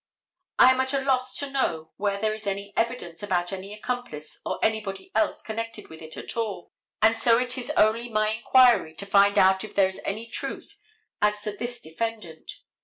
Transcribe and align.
I 0.57 0.71
am 0.71 0.81
at 0.81 0.95
a 0.95 1.01
loss 1.01 1.37
to 1.37 1.51
know 1.51 1.91
where 1.97 2.19
there 2.19 2.33
is 2.33 2.47
any 2.47 2.73
evidence 2.75 3.21
about 3.21 3.53
any 3.53 3.71
accomplice 3.71 4.39
or 4.43 4.57
anybody 4.65 5.11
else 5.13 5.43
connected 5.43 5.89
with 5.89 6.01
it 6.01 6.17
at 6.17 6.35
all, 6.35 6.71
and 7.03 7.15
so 7.15 7.37
it 7.37 7.55
is 7.55 7.69
only 7.77 8.09
my 8.09 8.29
inquiry 8.29 8.95
to 8.95 9.05
find 9.05 9.37
out 9.37 9.63
if 9.63 9.75
there 9.75 9.87
is 9.89 10.01
any 10.03 10.25
truth 10.25 10.79
as 11.21 11.43
to 11.43 11.51
this 11.55 11.79
defendant. 11.79 12.51